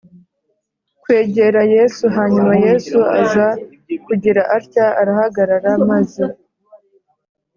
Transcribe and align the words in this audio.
kwegera 1.01 1.61
Yesu 1.75 2.03
Hanyuma 2.15 2.53
Yesu 2.65 2.97
aza 3.21 3.47
kugira 4.05 4.41
atya 4.57 4.87
arahagarara 5.01 5.71
maze 5.89 6.23